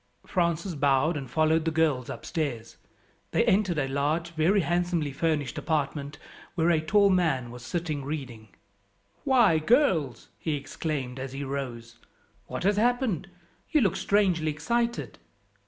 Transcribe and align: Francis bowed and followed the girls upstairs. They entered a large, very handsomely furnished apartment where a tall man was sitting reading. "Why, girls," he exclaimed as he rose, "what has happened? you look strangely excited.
Francis 0.25 0.73
bowed 0.73 1.15
and 1.15 1.29
followed 1.29 1.63
the 1.63 1.69
girls 1.69 2.09
upstairs. 2.09 2.77
They 3.29 3.45
entered 3.45 3.77
a 3.77 3.87
large, 3.87 4.31
very 4.31 4.61
handsomely 4.61 5.11
furnished 5.13 5.59
apartment 5.59 6.17
where 6.55 6.71
a 6.71 6.81
tall 6.81 7.11
man 7.11 7.51
was 7.51 7.63
sitting 7.63 8.03
reading. 8.03 8.47
"Why, 9.25 9.59
girls," 9.59 10.29
he 10.39 10.55
exclaimed 10.55 11.19
as 11.19 11.33
he 11.33 11.43
rose, 11.43 11.99
"what 12.47 12.63
has 12.63 12.77
happened? 12.77 13.29
you 13.69 13.79
look 13.81 13.95
strangely 13.95 14.49
excited. 14.49 15.19